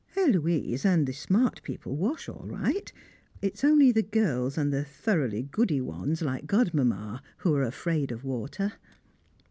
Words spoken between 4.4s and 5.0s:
and the